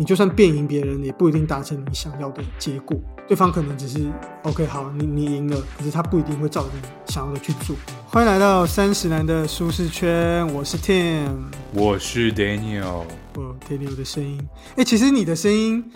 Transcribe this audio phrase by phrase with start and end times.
[0.00, 2.96] 你就算变赢别人，也不一定达成你想要的结果。
[3.26, 4.08] 对方可能只是
[4.44, 7.74] OK 好，你你赢了，可是他不一定会照着你想要的去做。
[8.06, 11.36] 欢迎来到三十男的舒适圈，我是 Tim，
[11.74, 13.02] 我是 Daniel。
[13.34, 14.40] 哦，Daniel 的声音，
[14.76, 15.90] 哎，其实你的声音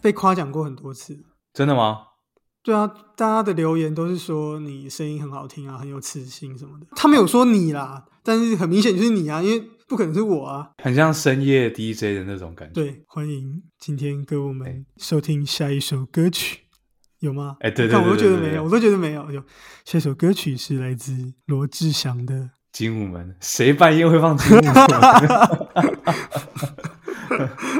[0.00, 1.98] 被夸奖过很多次，真的吗？
[2.62, 2.86] 对啊，
[3.16, 6.86] 大家的留言都是说你声音很好听啊，很有磁性什么的。
[6.96, 9.70] 他没有说你啦，但是很明显就是你啊，因为。
[9.90, 10.70] 不可能是我啊！
[10.80, 12.74] 很像深夜 DJ 的那种感觉。
[12.74, 16.60] 对，欢迎今天跟我们收听下一首歌曲，
[17.18, 17.56] 有吗？
[17.58, 19.28] 哎，对对对，我都觉得没有，我都觉得没有。
[19.32, 19.42] 有
[19.84, 22.34] 下一首歌曲是来自罗志祥的
[22.70, 24.72] 《精武门》，谁半夜会放《精武门》？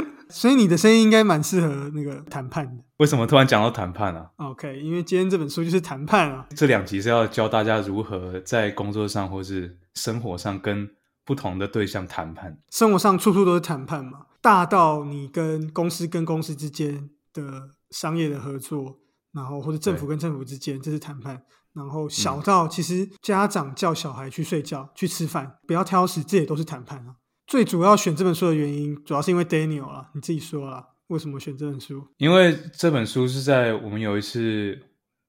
[0.31, 2.83] 所以你的声音应该蛮适合那个谈判的。
[2.99, 6.47] 为什么突然讲到谈判啊？OK，因为今天这本书就是谈判啊。
[6.57, 10.89] 这两集是要教大家如何在工作上或是生活上跟。
[11.23, 14.27] 不同的对象谈判，生活上处处都是谈判嘛。
[14.41, 18.99] 大到你跟公司跟公司之间的商业的合作，
[19.33, 21.41] 然后或者政府跟政府之间，这是谈判。
[21.73, 27.15] 然后小到其实家长叫小孩去睡觉、去吃饭，不要挑食，这也都是谈判啊。
[27.51, 32.07] 最主要选这本书的原因，主要是因为 Daniel 啊，你自己说了，为什么选这本书？
[32.19, 34.79] 因为这本书是在我们有一次。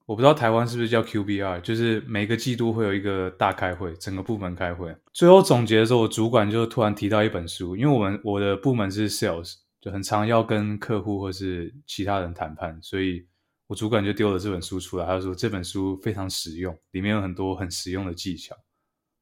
[0.05, 13.25] 我不知道台湾是不是叫 QBR，就是每个季度会有一个大开会，整个部门开会，最后总结的时候，我主管就突然提到一本书，因为我们我的部门是 Sales，就很常要跟客户或是其他人谈判，所以
[13.67, 18.53] 我主管就丢了这本书出来，他说这本书非常实用，里面有很多很实用的技巧。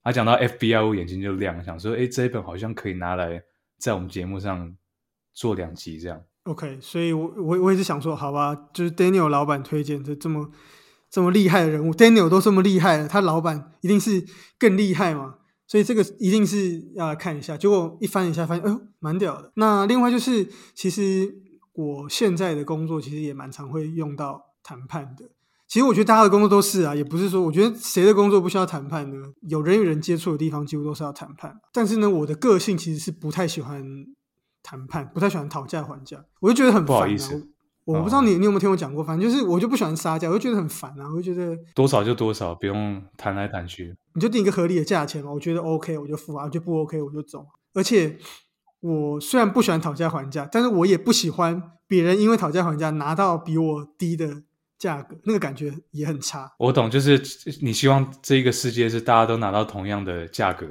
[0.03, 3.43] 他讲到 FBI，我眼睛就亮，想说，哎，这一本好像可以拿来
[3.77, 4.75] 在我们节目上
[5.33, 6.21] 做两集这样。
[6.43, 10.51] OK，所以我我我也是想说，好吧，就是 Daniel 老板推荐的这么。
[11.11, 14.23] 这么厉害的人物，Daniel 都这么厉害了，他老板一定是
[14.59, 15.37] 更厉害嘛？
[15.65, 17.57] 所以这个一定是要来看一下。
[17.57, 19.51] 结果一翻一下，发现哎呦，蛮屌的。
[19.55, 21.33] 那另外就是，其实
[21.73, 25.31] 我现在的工作其实也蛮常会用到谈判的。
[25.69, 29.27] 其实我觉得大家的工作都是啊，也不是说我觉得谁的工作不需要谈判呢？
[29.47, 31.55] 有人与人接触的地方，几乎都是要谈判。
[31.71, 33.83] 但是呢，我的个性其实是不太喜欢
[34.63, 37.49] 谈判，不太喜欢讨价还价，我就觉得很不好意思。
[37.85, 45.31] 我不知道你你有没有听我讲过，反正就是我就不喜欢杀价，我就觉得很烦啊，我就觉得多少就多少，不用谈来谈去，你就定一个合理的价钱嘛。
[45.31, 47.45] 我觉得 OK 我就付啊，我觉得不 OK 我就走。
[47.75, 48.17] 而且
[48.79, 54.43] 我虽然不喜欢讨价还价，但是我也不喜欢别人因为讨价还价拿到比我低的
[54.79, 56.51] 价格，那个感觉也很差。
[56.57, 57.21] 我懂，就是
[57.61, 60.65] 你希望这一个世界是大家都拿到同样的价格，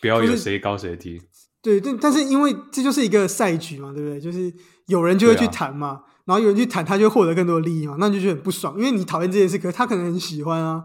[0.00, 1.20] 不要有谁高谁低。
[1.60, 4.20] 对，但但是因为这就是一个赛局嘛，对不对？
[4.20, 4.54] 就是
[4.86, 6.02] 有人就会去谈嘛。
[6.26, 8.76] 然后有人去谈，他就获得更多的利益嘛，那就觉得很不爽。
[8.76, 10.82] 因为你讨厌这件事，可是他可能很喜欢啊。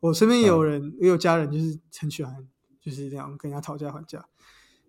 [0.00, 2.34] 我身边也有人，也有家人，就是很喜欢，
[2.82, 4.24] 就是这样跟人家讨价还价。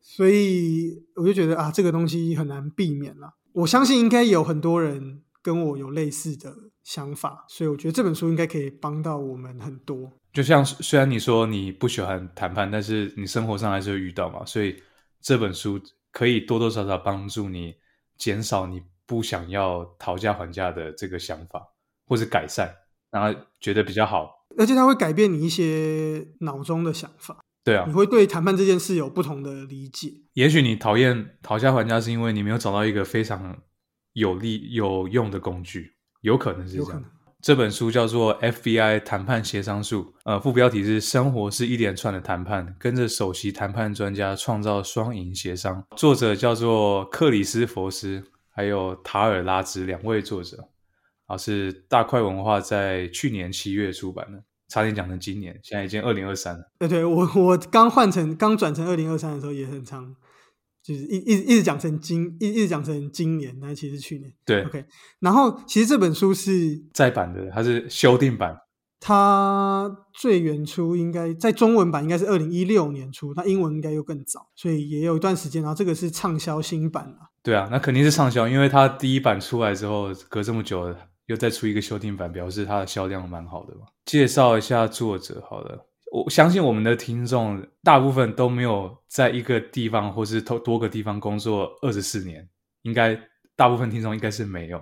[0.01, 3.35] 所以我就觉得啊，这个东西很难避免了。
[3.51, 10.11] 我相信应该有很多人跟我有类似的想法，所以我觉得这本书应该可以帮到我们很多。
[10.33, 14.81] 就像虽然你说你不喜欢谈判，但是你生活上还是会遇到嘛，所以
[15.21, 15.81] 这本书
[16.11, 17.75] 可以多多少少帮助你
[18.17, 18.81] 减少你。
[19.07, 21.61] 不想要讨价还价的这个想法，
[22.07, 22.73] 或者改善，
[23.09, 27.41] 然后觉得比较好，而且它会改变你一些脑中的想法。
[27.61, 30.13] 对啊，你会对谈判这件事有不同的理解。
[30.31, 33.61] 也许你讨厌讨价还价，是因为你没有找到一个非常
[34.13, 37.03] 有利有用的工具，有可能是这样。
[37.41, 45.83] 这本书叫做《FBI 谈判协商术》，呃，副标题是“生活是一连串的谈判，跟着首席谈判专家创造双赢协商”。
[45.97, 48.23] 作者叫做克里斯佛斯。
[48.53, 50.67] 还有塔尔拉兹两位作者，
[51.25, 56.69] 啊，是大块文化在去年七月出版的，差点讲成今年，现在已经二零二三了。
[56.77, 60.13] 对对，我我刚换成刚转成二零二三的时候也很长，
[60.83, 64.31] 就是一一一直讲成今一一直讲成今年，那其实去年。
[64.45, 64.83] 对，OK。
[65.19, 68.57] 然后其实这本书是再版的，它是修订版。
[69.03, 75.63] 它最原初应该在中文版应该是二零一六年出，它英文应该又更早，所以也有一段时间。
[75.63, 77.31] 然后这个是畅销新版了。
[77.41, 80.95] 对啊，那肯定是畅销，因为它第一版出来之后，隔这么久
[81.25, 83.87] 又再出一个修订版，表示它的销量蛮好的嘛。
[84.05, 92.47] 介绍一下作者，好了，我相信我们的听众大部分都没有在一个地方或是多多个地方工作二十四年，
[92.83, 93.19] 应该
[93.55, 94.81] 大部分听众应该是没有。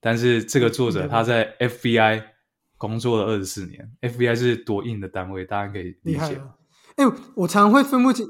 [0.00, 2.22] 但是这个作者他在 FBI。
[2.78, 6.38] 工作了二十四年，FBI 是多硬的单位，大家可以理解。
[6.96, 8.26] 哎，我常会分不清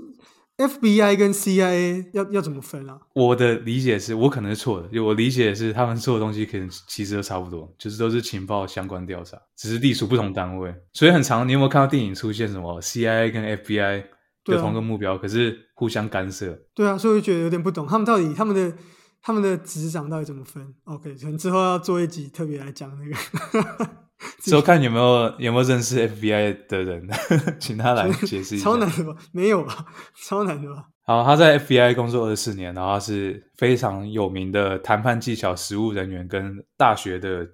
[0.56, 2.99] FBI 跟 CIA 要要怎么分啊？
[3.14, 10.75] 我的理解是我可能是错的，就我理解是他们做的东西可能其实都差不多，就是都是情报相关调查，只是隶属不同单位。
[10.93, 14.05] 所以很长，你有没有看到电影出现什么 CIA 跟 FBI
[14.47, 16.58] 有同个目标，可是互相干涉？
[16.75, 18.76] 对啊，所以我觉得有点不懂，他们到底他们的。
[19.23, 24.06] 他们的职掌到底怎么分？OK，可能之后要做一集特别来讲那个。
[24.42, 27.06] 之后看有没有有没有认识 FBI 的人，
[27.60, 28.64] 请他来解释一下。
[28.64, 29.14] 超难的吧？
[29.32, 29.86] 没有吧？
[30.26, 30.86] 超难的吧？
[31.04, 37.46] 好，他在 FBI 工作二十四年，然后他是非常有名的谈判技巧实务人员跟大学的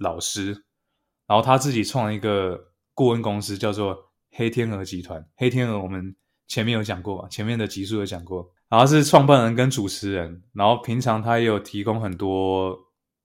[0.00, 0.64] 老师。
[1.26, 2.58] 然后他自己创了一个
[2.94, 3.96] 顾问公司，叫做
[4.30, 5.22] 黑天鹅集团。
[5.36, 6.16] 黑天鹅我们
[6.48, 7.28] 前面有讲过嘛？
[7.28, 8.50] 前面的集数有讲过。
[8.70, 12.74] 然后是创办人跟主持人，然后平常他也有提供很多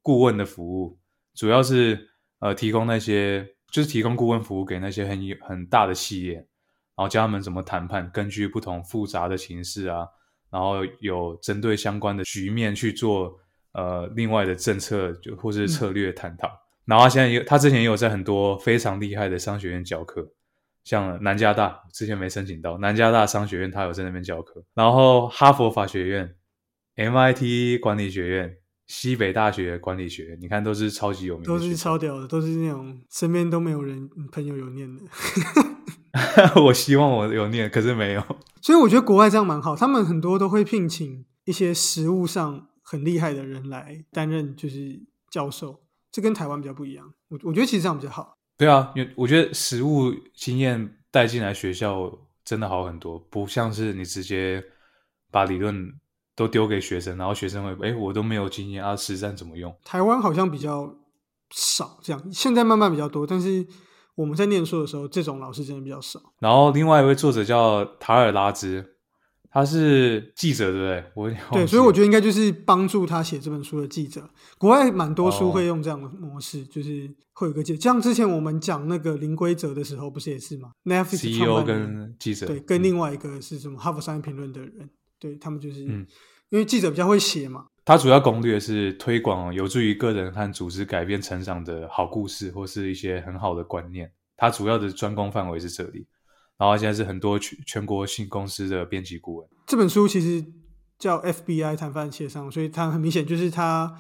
[0.02, 1.00] 顾问的服务，
[1.34, 2.11] 主要是。
[2.42, 10.08] 呃，提供那些就是提供顾问服务给那些很有很大的企业，然后教他们怎么谈判，根据不同复杂的形势啊，
[10.50, 13.40] 然后有针对相关的局面去做
[13.74, 16.50] 呃另外的政策就或是策略探讨。
[16.84, 20.28] 然后他现在有他之前也有在很多非常厉害的商学院教课，
[20.84, 26.36] 像南加大之前没申请到南加大商学院，他有在那边教课，然后哈佛法学院、
[26.96, 28.58] MIT 管理学院。
[28.94, 35.02] 西北大学管理学，你看都是超级有名，都是超屌的，都是那种身边都没有人朋友有念的。
[36.62, 38.22] 我希望我有念，可是没有。
[38.62, 45.82] 所以我觉得国外这样蛮好，他们很多都会聘请一些实务上很厉害的人来担任，就是教授。
[46.12, 47.14] 这跟台湾比较不一样。
[47.30, 48.38] 我我觉得其实这样比较好。
[48.58, 52.12] 对啊，因为我觉得实务经验带进来学校
[52.44, 54.62] 真的好很多，不像是你直接
[55.32, 55.94] 把理论。
[56.36, 59.76] 都丢给学生，然后学生会哎，我都没有经验啊，实战怎么用？
[59.84, 60.96] 台湾好像比较
[61.52, 63.66] 少这样，现在慢慢比较多，但是
[64.16, 66.22] 我们在念书的时候，这种老师真的比较少。
[66.40, 68.96] 然后另外一位作者叫塔尔拉兹，
[69.50, 71.38] 他是记者，对不对？
[71.50, 74.30] 我对，所以我觉得应该就是帮助他写这本书的记者。
[74.58, 84.90] 国外蛮多书会用这样的模式，就是会有个记者，像之前我们讲那个零规则的时候，不是也是吗？Netflix CEO 跟记者，对，跟另外一个是什么哈佛商业评论的人。
[85.22, 86.06] 对他们就是，嗯，
[86.50, 87.68] 因为记者比较会写嘛。
[87.86, 94.12] 他主要攻略是推广有助于个人和组织改变成长的好故事，或是一些很好的观念。
[94.36, 96.08] 他主要的专攻范围是这里。
[96.58, 99.48] 然后现在是很多全全国性公司的编辑顾问。
[99.66, 100.46] 这本书其实
[101.00, 103.98] 叫 FBI 谈判协商，所以它很明显就是他，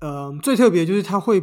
[0.00, 1.42] 呃，最特别就是他会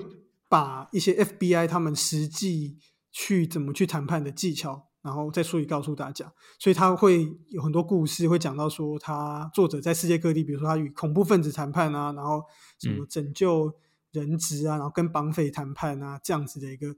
[0.50, 2.80] 把一些 FBI 他们实际
[3.12, 4.88] 去怎么去谈判的技巧。
[5.06, 12.42] 然后在书里告诉大家，所以他会有很多故事，会讲到说他作者在世界各地，比如说他与恐怖分子谈判啊，然后
[12.80, 13.72] 什么拯救
[14.14, 16.96] 人质啊，然后跟绑匪谈判啊，这样子的一个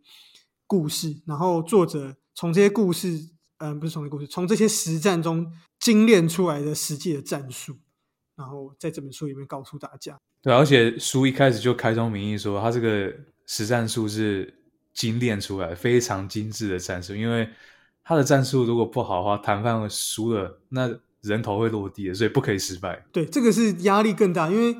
[0.65, 1.21] 故事。
[1.25, 7.75] 然后作者从这些故事，嗯，不是从这故事，从这些实战中精炼出来的实际的战术，
[8.37, 10.17] 然后在这本书里面告诉大家。
[10.41, 13.13] 对，而且书一开始就开宗明义说，他这个
[13.45, 14.63] 实战术是
[14.93, 17.49] 精炼出来非常精致的战术，因为。
[18.07, 23.05] 他的战术如果不好的话，谈判输了，那人头会落地的，所以不可以失败。
[23.11, 24.73] 对，这个是压力更大，因为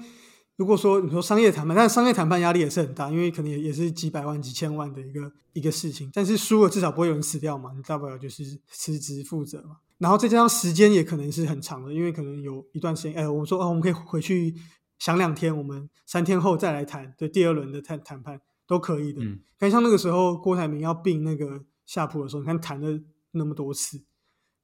[0.56, 6.10] 如果说你说商业谈判，但商业谈判压力也是很大，因为可能也也是几百万、几千万的一个一个事情。
[6.14, 9.76] 但是输了至少不会有人死掉嘛，你大不了就是辞职负责嘛。
[9.98, 14.56] 然后再加上时间也可能是很长的，因为可能有一段时间，哎，我们说哦，我们可以回去
[15.00, 19.22] 想两天，我们三天后再来谈，对第二轮的谈谈判都可以的。
[19.22, 23.02] 嗯，看像那个时候郭台铭要并那个夏普的时候，你看谈的。
[23.32, 24.04] 那么多次，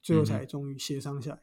[0.02, 1.40] 最后才终于协商下来，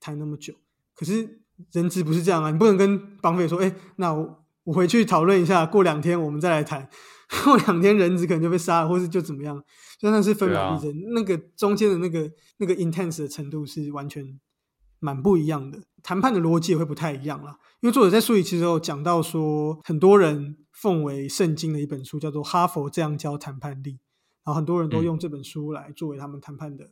[0.00, 0.54] 谈那么久。
[0.94, 6.88] 可是人质不是这样啊，你不能跟绑匪说：“哎，那我我回去讨论一下，过两天我们再来谈。
[7.42, 9.60] ”过两天人质可能就被杀了，或是就怎么样，
[9.98, 10.94] 真的是分秒必争。
[11.14, 14.38] 那个中间的那个那个 intense 的程度是完全
[15.00, 17.58] 蛮不一样的，谈判的逻辑也会不太一样啦。
[17.80, 23.92] 因为作者在书里其实有讲到说，很多人奉为圣经的一本书叫做《哈佛这样教谈判力》。
[24.44, 26.84] 然后很多人都用这本书来作为他们谈判的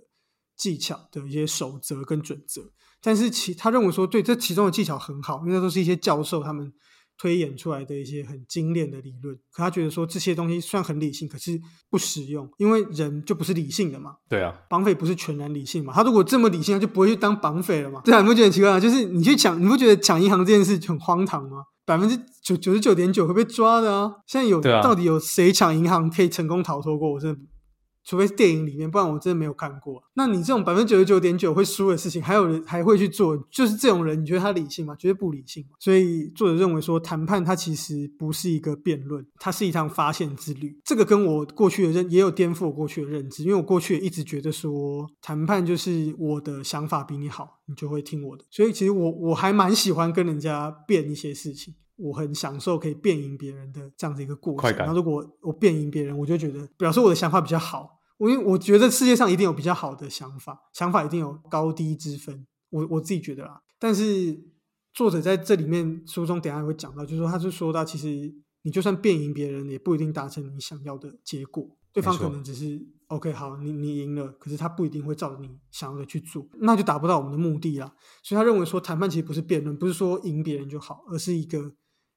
[0.57, 2.63] 技巧的一些守则跟准则，
[3.03, 6.73] 但是其他认为说，对这其中的技巧很好，因为那都是一些教授他们
[7.19, 9.35] 推演出来的一些很精炼的理论。
[9.51, 14.17] 可他觉得说这些东西虽然很理性，可是不实用，因为人就不是理性的嘛。
[14.29, 15.93] 对啊，绑匪不是全然理性嘛？
[15.93, 18.01] 他如果这么理性，他就不会去当绑匪了嘛？
[18.07, 18.81] 对啊，你不觉得很奇怪吗？
[18.81, 21.65] 就是你去抢，你不觉得抢银行这件事很荒唐吗？
[21.85, 24.13] 百分之九九十九点九会被抓的啊！
[24.27, 27.13] 现在有到底有谁抢银行可以成功逃脱过？
[27.13, 27.41] 我真的。
[28.05, 30.03] 除非是电影里面，不然我真的没有看过。
[30.15, 34.95] 那你这种百分之九十九点九会输的事情，还有人还会去做，就是这种人，你觉得他理性吗？
[34.99, 35.65] 绝对不理性。
[35.79, 40.79] 所以作者认为说，谈判它其实不是一个辩论，它是一趟发现之旅。
[40.85, 48.45] 这个跟我过去的认也有颠覆我过去的认知，因为我过去也一直觉得说，谈判就是我的想法比你好，你就会听我的。
[48.51, 51.75] 所以其实我我还蛮喜欢跟人家辩一些事情。
[52.03, 54.77] 我很享受可以辩赢别人的这样子一个过程。
[54.77, 58.01] 然后如果我辩赢别人，我就觉得表示我的想法比较好。
[58.19, 62.47] 我因为我觉得世界上一定有比较好的想法，想法一定有高低之分。
[62.71, 63.63] 我我自己觉得啦。
[63.79, 64.39] 但是
[64.93, 71.69] 作者在这里面书中等下会讲到，就是说他是说到，其实你就算辩赢别人，也不一定达成你想要的结果。
[71.93, 77.93] 对方可能只是 OK，好，你你赢了，可是他不一定会照你想要的去做，那就达不到我们的目的了。
[78.23, 81.75] 所以他认为说，谈判其实不是辩论，不是说赢别人就好，而是一个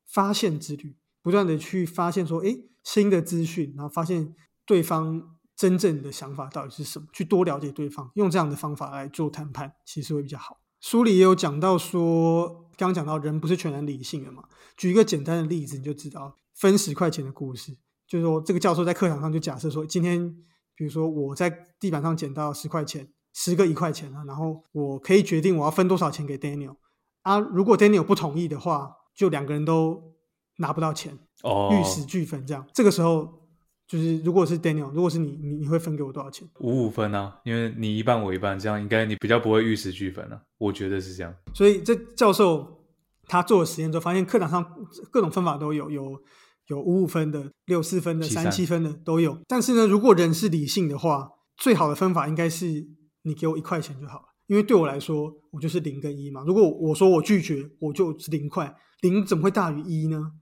[0.08, 4.36] 发现之旅，不断的去发现说，哎，新的资讯，然后发现
[4.66, 10.60] 对方真正的想法到底是什么，去多了解对方，用这样的方法来做谈判，其实会比较好。
[10.82, 12.48] 书里也有讲到说，
[12.78, 14.44] 刚刚讲到人不是全然理性的嘛，
[14.78, 17.76] 举一个简单的例子，你就知道分十块钱的故事。
[18.08, 20.30] 就是说，这个教授在课堂上就假设说，今天
[20.76, 26.76] 比如说我在地板上捡到十块钱，十个一块钱啊，然后我可以决定我要分多少钱给 Daniel
[27.24, 27.40] 啊。
[27.40, 30.14] 如果 Daniel 不同意的话，就两个人都
[30.58, 32.66] 拿不到钱，哦，玉石俱焚这样。
[32.74, 33.48] 这个时候
[33.88, 36.48] 就是如果是 Daniel，如果是你，你你会分给我多少钱？
[36.60, 40.42] 五五分啊，因为你一半我一半，这样应该你比较不会玉石俱焚啊。
[40.58, 41.34] 我觉得是这样。
[41.54, 42.86] 所以这教授
[43.28, 44.66] 他做了实验之后，发现课堂上
[45.12, 46.22] 各种分法都有有。
[46.68, 49.38] 有五五分的、六四分的、三七分的都有。
[49.48, 52.88] 但是呢，如果人是理性的话，最好的分法应该是
[53.22, 54.26] 你给我一块钱就好了。
[54.48, 56.44] 因为对我来说，我就是零跟一嘛。
[56.44, 60.34] 如果我说我拒绝，我就是零块，零怎么会大于一呢？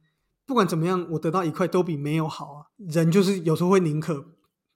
[0.45, 2.65] 不管怎么样，我得到一块都比没有好啊。
[2.77, 4.25] 人就是有时候会宁可，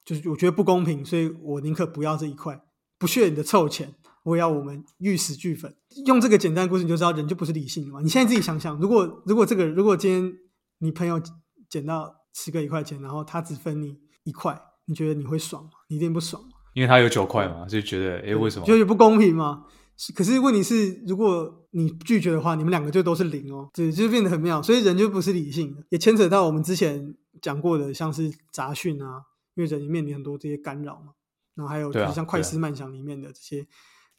[0.06, 2.64] 就是我觉得不公平，所以我宁可不要这一块，
[2.98, 5.76] 不屑你的臭钱，我也要我们玉石俱焚。
[6.06, 8.02] 用这个简单故事你就知道，人就不是理性的嘛。
[8.02, 10.34] 你现在自己想想，如果如果这个如果今天。
[10.80, 11.20] 你朋友
[11.68, 15.72] 捡到十个一块钱，然后他只分你一块，你觉得你会爽吗？
[15.90, 16.40] 你一定不爽
[16.76, 18.66] 因为他有九块嘛，就觉得哎，为什么？
[18.68, 19.66] 就是不公平吗？
[20.14, 24.62] 可是问题是，如果你拒绝的话，你们两个就都是零哦，对，就变得很妙。
[24.62, 29.22] 所以人就不是理性的，也牵扯到我们之前讲过的，像是杂讯啊，
[29.56, 31.14] 因为人面临很多这些干扰嘛。
[31.56, 33.68] 然后还有就是像快思慢想里面的这些。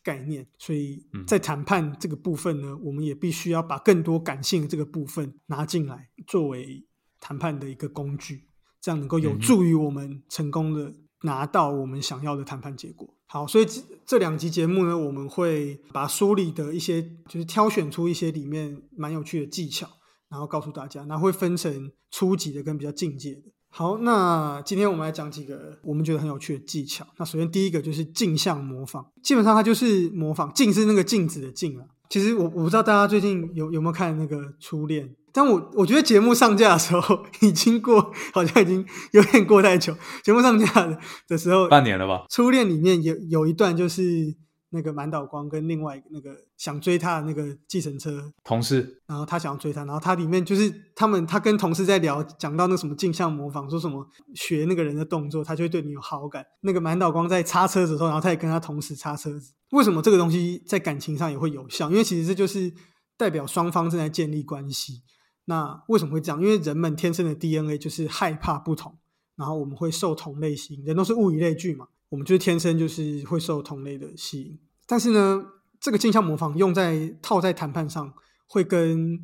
[0.01, 6.87] 概念，所以在谈判这个部分呢，我们也必须要把更多感性的这个部分拿进来，作为
[7.21, 8.49] 谈判的一个工具，
[8.81, 10.95] 这样能够有助于我们成功的
[11.25, 13.18] 拿到我们想要的谈判结果。
[13.31, 19.87] 好，所以这这两集节目呢，我们会把书里的一些，就是挑选出一些里面蛮有趣的技巧，
[20.31, 23.43] 然后告诉大家，那会分成初级的跟比较进阶的。
[23.71, 27.07] 好，那今天我们来讲几个我们觉得很有趣的技巧。
[27.19, 31.85] 那首先第一个就是镜像模仿，基本上它就是模仿镜是那个镜子的镜啊。
[32.09, 39.97] 其实我我不知道大家最近有有没有看那个初恋，但我我觉得节目上架的时候 已经过，好像已经有点过太久。
[40.25, 42.25] 节目上架的的时候，半年了吧？
[42.29, 44.37] 初恋里面有有一段就是。
[44.71, 56.45] 那个满岛光跟另外那个想追他的那个计程车同事，然后他想要追他，然后他里面就是他们他跟同事在聊，讲到那什么镜像模仿，说什么学那个人的动作，他就会对你有好感。
[56.61, 59.55] 那个满岛光在擦车子的时候，然后他也跟他同时擦车子。
[59.71, 61.91] 为什么这个东西在感情上也会有效？
[61.91, 62.71] 因为其实这就是
[63.17, 65.01] 代表双方正在建立关系。
[65.49, 66.39] 那为什么会这样？
[66.43, 68.95] 因为人们天生的 DNA 就是害怕不同，
[69.35, 71.89] 然后我们会受同类型，人都是物以类聚嘛。
[72.11, 75.43] 我们就是天生就是会受同类的吸引，但是呢，
[75.81, 78.13] 这个镜像模仿用在套在谈判上，
[78.47, 79.19] 会跟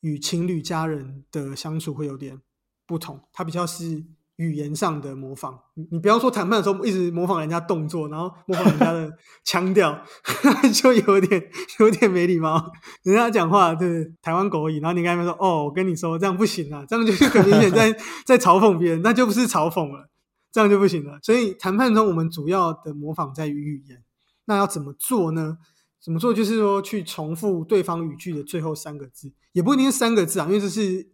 [0.00, 2.40] 与情侣家人的相处会有点
[2.84, 3.20] 不同。
[3.32, 4.04] 它比较是
[4.36, 5.58] 语言上的模仿。
[5.74, 9.12] 你你不要说谈判的时候一直模仿人家动作，然后模仿人家的
[9.44, 10.02] 腔调，
[10.74, 12.72] 就有点有点没礼貌。
[13.02, 17.92] 人家讲话就是台湾国语，然后你跟他们说：“哦，我跟你说这样不行啊，这样就是很明显在
[18.26, 20.08] 在嘲讽别人，那就不是嘲讽了。”
[20.52, 21.18] 这样就不行了。
[21.22, 24.02] 所以谈判中，我们主要的模仿在于语言。
[24.44, 25.56] 那要怎么做呢？
[26.02, 26.34] 怎么做？
[26.34, 31.06] 就是说去重复对方语句的最后三个字，也不一定是三个字啊，因为这是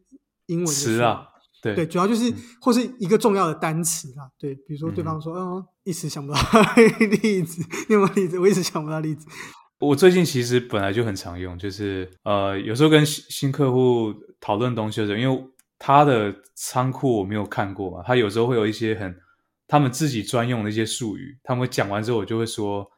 [0.46, 1.28] 英文词啊。
[1.62, 4.30] 对对，主要就是或是一个重要的单词啦。
[4.38, 6.38] 对，比如说对方说：“嗯，一时想不到
[7.22, 8.38] 例子， 有没有例子？
[8.38, 9.26] 我一时想不到例子。”
[9.80, 15.44] 我最近其实本来就很常用，就是呃，有时候跟新新客户讨论东西的时候，因为
[15.78, 19.14] 他的仓库我没有看过嘛，他有时候会有一些很。
[19.70, 22.90] 他们自己专用的一些术语，他们会讲完之后，我就会说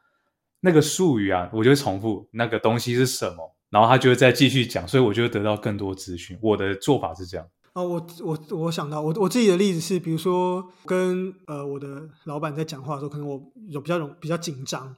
[0.61, 6.39] 那个术语啊，我就会重复那个东西是什么，然后他就会再继续讲，所以我就会得到更多资讯。
[6.41, 7.45] 我的做法是这样。
[7.73, 14.95] 哦，我我我想到我我自己的例子是，比如说跟呃我的老板在讲话的时候，可能我有比较容比较紧张，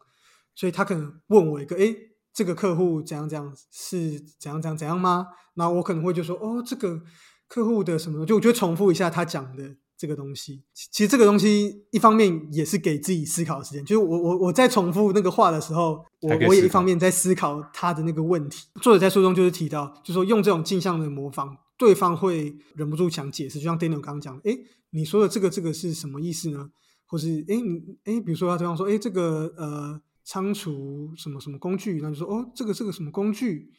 [0.56, 1.96] 所以他可能问我一个，哎，
[2.34, 5.28] 这个客户怎样怎样是怎样怎样怎样吗？
[5.56, 7.02] 那我可能会就说，哦，这个
[7.48, 9.76] 客户的什么，就我就重复一下他讲的。
[9.96, 18.68] 这个东西，其实这个东西一方面也是给自己思考的时间，就是我我我在重复那个话的时候，我我也一方面在思考他的那个问题。
[18.82, 24.58] 作者在书中就是提到，就说用这种镜像的模仿，对方会忍不住想解释，就像 Daniel 刚刚讲，哎，
[24.92, 26.70] 你说的这个这个是什么意思呢？
[27.06, 33.70] 或是哎你哎，比如说他对方说，哎，这个呃仓储什么什么工具，那就说哦，这个这个什么工具，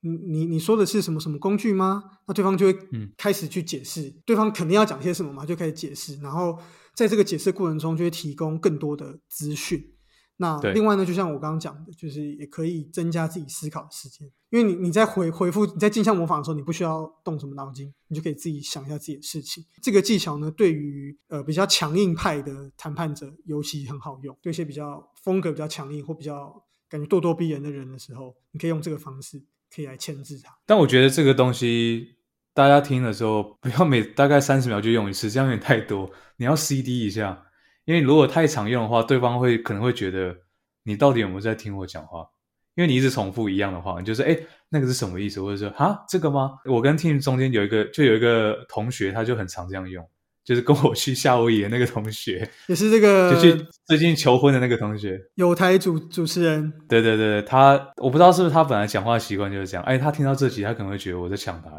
[0.00, 2.02] 你你你说的是什么什么工具吗？
[2.28, 6.58] 那对方就会嗯开始去解释，对方肯定要讲些什么嘛，就开始解释，然后
[6.94, 9.95] 在这个解释过程中就会提供更多的资讯。
[10.38, 19.64] 那另外呢，就像我刚刚讲的，就是也可以增加自己思考的时间，因为你你在回回复你在镜像模仿的时候，你不需要动什么脑筋，你就可以自己想一下自己的事情。
[19.82, 29.42] 这个技巧呢，对于呃比较强硬派的谈判者尤其很好用，对一些比较风格比较强硬或比较感觉咄咄逼人的人的时候，你可以用这个方式
[29.74, 30.54] 可以来牵制他。
[30.66, 32.16] 但我觉得这个东西
[32.52, 36.10] 大家听的时候，不要每大概三十秒就用一次，这样有点太多。
[36.36, 37.45] 你要 CD 一下，
[37.86, 40.36] 因为如果太常用的话，对方会可能会觉得
[40.84, 42.26] 你到底有没有在听我讲话？
[42.74, 44.36] 因为你一直重复一样的话，你就是哎
[44.68, 46.50] 那个是什么意思，或者说啊这个吗？
[46.66, 50.06] 我跟 Tim 中间有一个就有一个同学，他就很常这样用，
[50.44, 55.18] 就是跟我去夏威夷的那个同学，也是这个就去最近求婚的那个同学。
[55.36, 61.70] 有台主主持人，对对对，他我不知道是不是他本来讲话习惯就是这样，哎，他听到这集他可能会觉得我在抢他，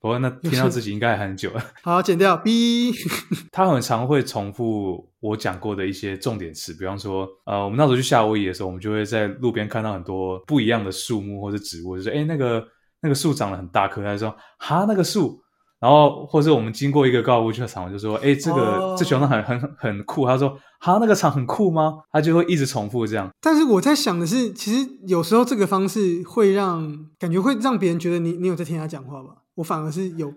[0.00, 1.62] 不过那听到自己应该还很久了。
[1.82, 2.92] 好剪掉 B，
[3.52, 12.64] 他很常会重复我讲过的一些重点词，比方说，呃，我们那时候去夏威夷的时候，我们就会在路边看到很多不一样的树木或者植物，就是哎那个
[13.02, 15.38] 那个树长得很大棵，他就说哈那个树，
[15.78, 21.98] 然后或者我们经过一个高尔夫球场，我就说哎这个、哦这球场很很很酷，他说哈那个场很酷吗？
[22.10, 23.28] 他就会一直重复这样。
[23.42, 29.28] 但是我在想的是，其实有时候这个方式会让感觉会让别人觉得你你有在听他讲话吧，
[29.60, 30.32] 我反而是有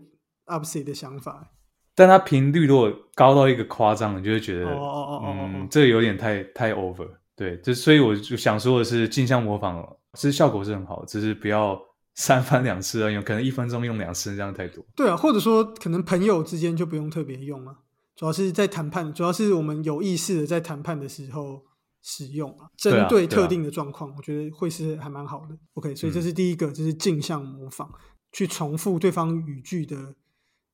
[0.45, 1.51] opposite 的想法。
[1.95, 7.07] 但它频率如果高到一个夸张，你就会觉得，哦哦哦嗯，这个有点太太 over。
[7.35, 11.79] 对，就所以我就想说的是，镜像模仿其实效果是很好，只是不要
[12.15, 14.83] 三番两次啊，有可能一分钟用两次，这样太多。
[14.95, 17.75] 对啊，或者说可能朋友之间就不用特别用啊，
[18.15, 21.63] 主要是在谈判，主要是我们有意识的在谈判的时候
[22.01, 25.55] 使用啊，针对特定的状况，我觉得会是还蛮好的。
[25.75, 27.87] OK，所以这是第一个，就是镜像模仿，
[28.33, 30.15] 去重复对方语句的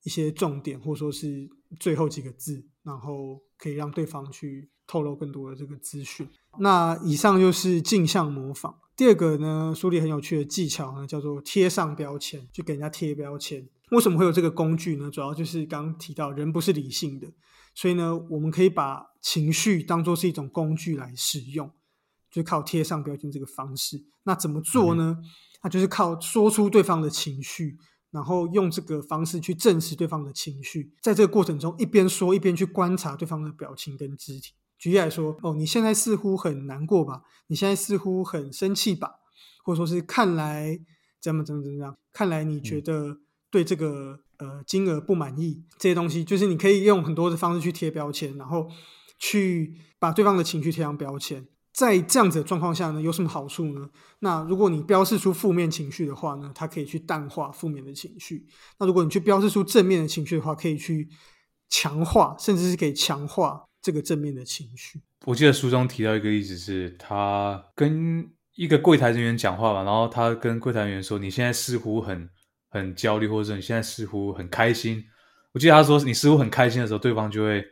[0.04, 1.48] 一些重点，或者说是
[1.80, 6.28] 最后几个字，然后可以让对方去透露更多的这个资讯。
[6.58, 8.76] 那以上就是镜像模仿。
[8.96, 13.70] 第二个呢，书里很有趣的技巧呢，叫做贴上标签，去给人家贴标签。
[13.92, 15.10] 为什么会有这个工具呢？
[15.10, 17.28] 主要就是刚刚提到，人不是理性的，
[17.74, 21.72] 所以呢，我们可以把情绪当做是一种工具来使用，
[22.30, 24.06] 就靠贴上标签这个方式。
[24.24, 25.18] 那怎么做呢？
[25.62, 27.78] 那就是靠说出对方的情绪，
[28.12, 30.94] 然后用这个方式去证实对方的情绪。
[31.02, 34.54] 在这个过程中，一边说一边去观察对方的表情跟肢体。
[34.78, 37.24] 举例来说，哦，你现在似乎很难过吧？
[37.48, 39.16] 你现在似乎很生气吧？
[39.66, 40.80] 或者说是看来
[41.22, 41.98] 怎么怎么怎么样？
[42.14, 43.18] 看来你觉得
[43.52, 48.70] 对这个呃金额不满意，这些东西就是你可以用很多的方式去贴标签，然后
[49.18, 51.46] 去把对方的情绪贴上标签。
[51.80, 53.90] 在这样子的状况下呢，有什么好处呢？
[54.20, 58.40] 那如果你标示出负面情绪的话呢，它可以去淡化负面的情绪；
[58.78, 61.08] 那如果你去标示出正面的情绪的话，可以去
[61.70, 65.00] 强化，甚至是可以强化这个正面的情绪。
[65.26, 72.30] 我记得书中提到一个例子是，他跟一个柜台人员讲话嘛，然后他跟柜台人员说：“你现在似乎很
[72.70, 75.02] 很焦虑，或者你现在似乎很开心。”
[75.54, 77.64] 我记得他说：“你似乎很开心的时候，对方就会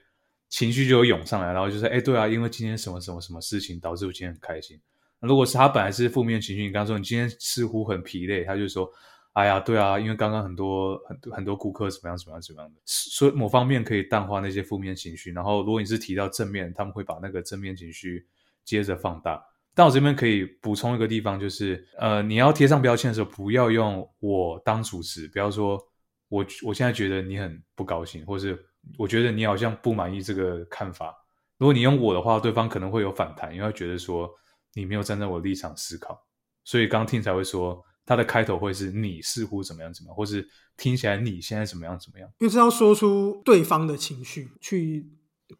[0.50, 4.80] 情绪就会涌上来，然后就说：‘哎，对啊，因为今天什么什么什么事情导致我今天很开心。’
[5.20, 8.90] 如果是他本来是负面情绪，你刚说你今天似乎很疲累，他就说
[9.34, 18.26] ：‘哎呀，对啊，因为刚刚很多很多很多顾客怎么样怎么样怎么样的。’所以某方面可以淡化那些负面情绪，然后如果你是提到正面，他们会把那个正面情绪
[18.64, 19.44] 接着放大。
[19.74, 25.80] 但我这边可以补充一个地方，就是呃，你要贴上标签的时候，不要用我当主词，不要说
[26.30, 28.67] 我我现在觉得你很不高兴，或是
[28.98, 31.16] 我觉得你好像不满意这个看法。
[31.58, 34.30] 如果你用我的话，对方可能会有反弹，因为他觉得说
[34.74, 36.18] 你没有站在我的立场思考。
[36.64, 40.48] 所以刚听才会说，他的开头会是你似乎怎么样怎么样，或是
[40.78, 42.30] 听起来你现在怎么样怎么样。
[42.40, 45.10] 就是要说出对方的情绪，去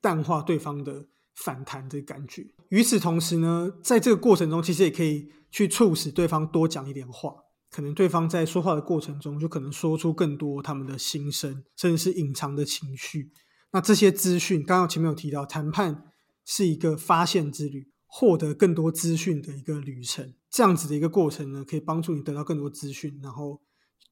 [0.02, 2.46] 淡化对方的反弹的感觉。
[2.70, 7.34] 与此同时呢，在这个过程中，其实也可以去促使对方多讲一点话。
[7.78, 13.32] 可能对方在说话的过程中，就可能说出更多他们的心声，甚至是隐藏的情绪。
[13.72, 16.06] 那这些资讯，刚刚前面有提到，谈判
[16.44, 20.34] 是一个发现之旅，获得更多资讯的一个旅程。
[20.50, 23.62] 这样子的一个过程呢，可以帮助你得到更多资讯，然后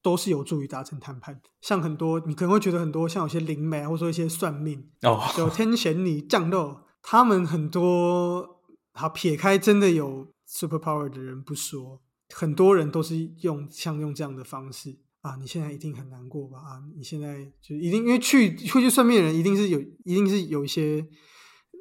[0.03, 1.41] 都是有助于达成谈判。
[1.59, 8.61] 像很多你可能会觉得很多，像有些灵媒啊，或者说一些算命，哦，有天选你降肉，他们很多
[8.93, 11.99] 好撇开真的有 super power 的人不说，
[12.33, 16.59] 很多人都是用像用这样的方式啊，你现在一定很难过吧？
[16.59, 21.05] 啊，你现在就一定因为去会去算命的人，一定是有一定是有一些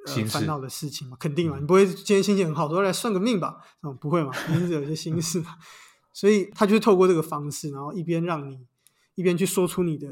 [0.07, 3.57] 呃烦恼的事情嘛，肯定嘛，嗯你不会今天心情很好，说来算个命吧？
[3.83, 5.57] 嗯，不会嘛，一定是有一些心事嘛。
[6.13, 8.67] 所以他就是透过这个方式，然后一边让你
[9.15, 10.09] 一边去说出你的，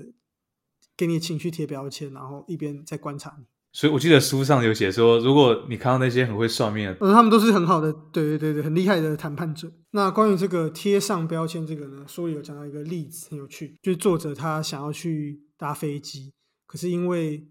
[0.97, 3.47] 给你情绪贴标签，然后一边在观察你。
[3.73, 9.73] 所以我记得书上有写说，如果你看到那些很会算命，呃，他们都是很好的，对对对对，很厉害的谈判者。
[9.93, 16.35] 那关于这个贴上标签这个呢，书里有讲到一个例子，很有趣，就是作者他想要去搭飞机，
[16.67, 17.49] 可是因为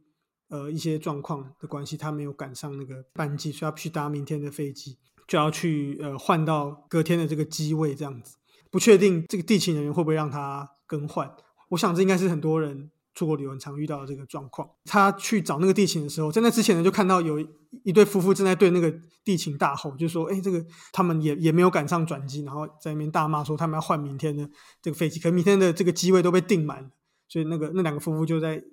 [0.49, 8.37] 呃一些状况的关系，他没有赶上那个班机，所以他必须搭明天的飞机，就要去呃换到隔天的这个机位，这样子
[8.69, 11.31] 不确定这个地勤人员会不会让他更换。
[11.69, 12.91] 我想这应该是很多人。
[13.13, 17.39] 出国旅游常遇到的这个状况，他去找那个地勤的时候，在那之前呢，就看到有
[17.83, 18.93] 一对夫妇正在对那个
[19.23, 24.49] 地勤大吼，就说：“哎，这个他们也也没有赶上转机，然后在那边大骂说他们要换明天的
[24.81, 26.89] 这个飞机，可明天的这个机位都被订满了。”
[27.27, 28.63] 所以那个那两个夫妇就在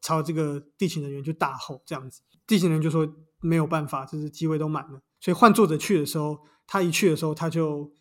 [0.00, 3.08] 朝这个地勤人员就大吼这样子，地勤人员就说
[3.40, 5.00] 没有办法，就是机位都满了。
[5.20, 7.92] 所以换作者去的时候，他一去的时候，他就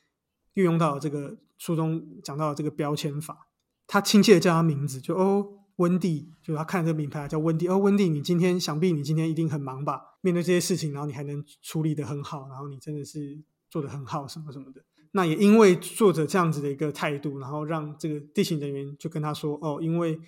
[0.53, 3.47] 运用到了这个书中讲到的这个标签法，
[3.87, 5.62] 他亲切的叫他名字，就哦。
[5.77, 7.67] 温蒂，就他看这个名牌叫温蒂。
[7.67, 10.01] 哦，温蒂，你今天想必你今天一定很忙吧？
[10.21, 14.81] 面对这些事情，然后你还能处理的很好，然后你真的是做的很好，什么什么的。
[15.11, 20.19] 那也因为作者这样子的一个态度，然后让这个地勤人员就跟他说：“哦，因为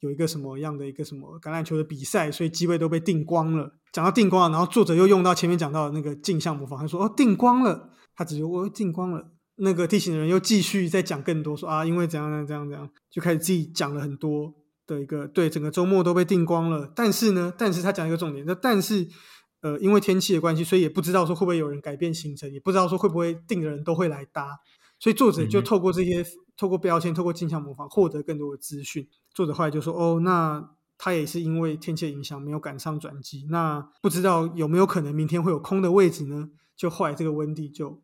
[0.00, 14.54] 有一个什么样的一个什么橄榄球的比赛，所以机位都被订光了。”讲到订光了，然后作者又用到前面讲到的那个镜像模仿，他说：“哦，订光了。”他只说：“我订光了。”那个地勤的人又继续再讲更多，说：“啊，因为怎样怎样怎样怎样，就开始自己讲了很多。”
[14.86, 19.08] 的一个对整个周末都被订光了，但是呢，但是他讲一个重点，那但是
[19.60, 24.58] 呃，因为天气的关系，所以也不知道说会不会有人改变行程，也不知道说会不会订的人都会来搭，
[24.98, 26.24] 所以作者就透过这些，
[26.56, 29.08] 透过标签，透过镜像模仿，获得更多的资讯。
[29.32, 36.50] 作者后来就说，哦，那他也是因为天气影响没有赶上转机，那不知道有没有可能明天会有空的位置呢？
[36.76, 38.02] 就后来这个温蒂就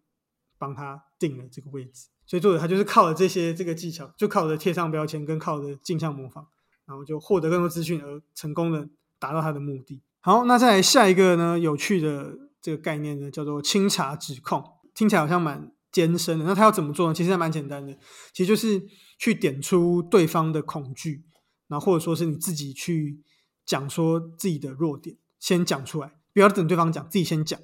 [0.58, 6.46] 帮他定了这个位置，所以作者他就是靠了这些这个技巧，就靠着贴上标签跟靠着镜像模仿。
[6.88, 10.00] 然后就获得更多资讯，而成功的达到他的目的。
[10.20, 11.58] 好，那再来下一个呢？
[11.58, 16.46] 有趣的这个概念呢，叫做清查指控，听起来好像蛮艰深的。
[16.46, 17.14] 那他要怎么做呢？
[17.14, 17.96] 其实还蛮简单的，
[18.32, 18.82] 其实就是
[19.18, 21.24] 去点出对方的恐惧，
[21.68, 23.22] 然后或者说是你自己去
[23.66, 27.60] 讲说自己的弱点，先讲出来，不要等对方讲，自己先讲。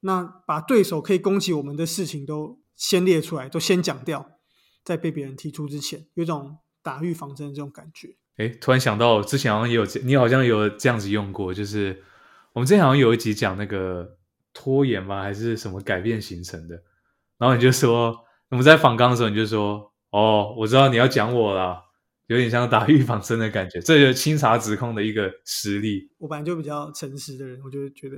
[0.00, 4.32] 那把对手可以攻击我们的事情都先列出来，都先讲掉，
[4.84, 8.16] 在被别人提出之前，有种打预防针的这种感觉。
[8.36, 12.02] 哎，突然想到，之前好像也有，你好像有这样子用过，就是
[12.52, 14.16] 我们之前好像有一集讲那个
[14.52, 16.74] 拖延吗，还是什么改变行程的，
[17.38, 18.12] 然后你就说，
[18.48, 21.80] 我们在访刚的时候，你就说，哦，我知道你要讲我了，
[22.26, 26.10] 有点像打预防针的感觉，这就是清查指控的一个实例。
[26.18, 28.16] 我本来就比较诚实的人，我就觉得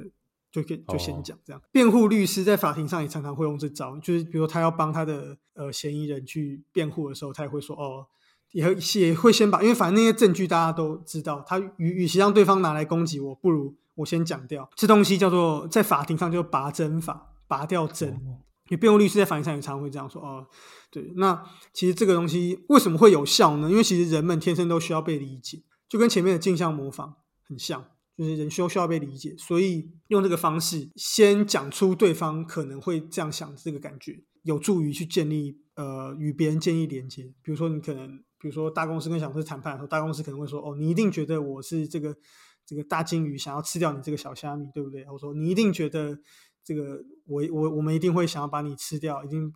[0.50, 1.60] 就可以就先讲这样。
[1.70, 8.06] 辩护律师在法庭上也常常会用这招，就是比如他要帮他的呃嫌疑人去辩护的时候，他也会说，哦。
[8.52, 18.18] 也也会先把，因为反正那些证据大家都知道，他与与其让对方拿来攻击我，不如我先讲掉这东西，叫做在法庭上就拔针法，拔掉针。
[18.68, 20.44] 因为辩护律师在法庭上也常会这样说哦，
[20.90, 21.40] 对，那
[21.72, 23.70] 其实这个东西为什么会有效呢？
[23.70, 27.14] 因为其实人们天生都需要被理解，就跟前面的镜像模仿
[27.46, 27.84] 很像，
[28.18, 37.32] 就是人需要需要被理解，所以用这个方式先讲出对方可能会这样想这个感觉，有助于去建立呃与别人建立连接。
[37.42, 38.22] 比如说你可能。
[38.38, 42.14] 比如说，大公司跟小公司谈判的时候，大公司可能会说：“哦，你一定觉得我是这个
[42.66, 46.16] 这个大金鱼，想要吃掉你这个小虾米，对不对？”我说：“你一定觉得
[46.62, 49.50] 这个我我我们一定会想要把你吃掉，一定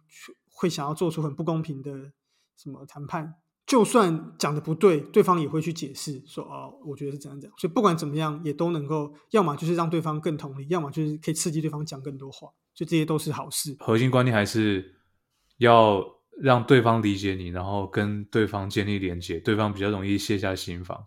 [0.48, 2.10] 会想要做出很不公平的
[2.56, 3.34] 什么谈判。
[3.66, 12.48] 就算讲的不对，对方也会去解释说：‘哦，我觉得是怎样讲。’所以不管怎么样，也都能够要么就是让对方更同理，要么就是可以刺激对方讲更多话。
[12.74, 13.76] 所以这些都是好事。
[13.78, 14.99] 核心观念还是
[15.60, 16.04] 要。
[16.42, 20.98] 让对方理解你，然后跟对方建立连接，对方比较容易卸下心防，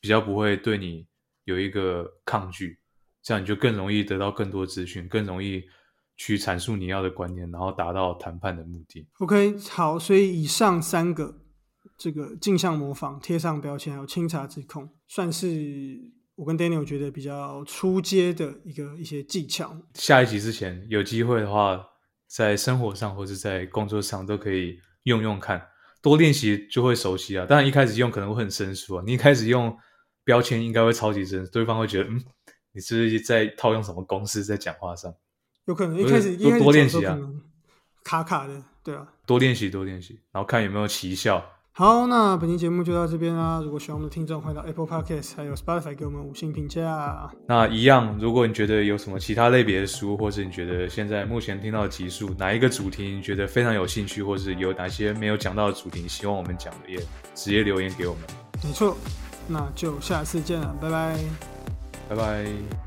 [0.00, 1.06] 比较不会对你
[1.44, 2.76] 有一个抗拒，
[3.22, 5.62] 这样你就更容易得到更多资讯，更容易
[6.16, 9.06] 去阐述你要的观念，然后达到谈判的目的。
[9.20, 11.32] OK，好，所以以上三个
[11.96, 16.00] 这个镜像模仿、贴上标签还有清查指控，算是
[16.34, 19.72] 我跟 Daniel 觉得比较出阶的一个一些技巧。
[19.94, 21.86] 下一集之前有机会的话。
[22.32, 25.60] 在生活上或者在工作上都可以用用看，
[26.00, 27.44] 多练习就会熟悉啊。
[27.44, 29.02] 当然一开始用可能会很生疏啊。
[29.04, 29.76] 你一开始用
[30.22, 32.22] 标签应该会超级生，对方会觉得嗯，
[32.70, 35.12] 你是不是在套用什么公式在讲话上？
[35.64, 37.18] 有可能一开始多多练习啊，
[38.04, 39.12] 卡卡的，对啊。
[39.26, 43.60] 多练习多练习，然后看有没有奇效，好，那本期节目就到这边啦。
[43.64, 47.30] 如果喜欢我们的听众，欢迎到 Apple Podcast 还有 Spotify 给我们五星评价。
[47.46, 56.98] 那一样，如果你觉得有什么其他类别的书，或是你觉得现在目前听到的集数哪一个主题你觉得非常有兴趣，或是有哪些没有讲到的主题，希望我们讲的，也
[57.34, 58.22] 直接留言给我们。
[58.62, 58.94] 没错，
[59.48, 61.18] 那就下次见了，拜拜，
[62.10, 62.79] 拜拜。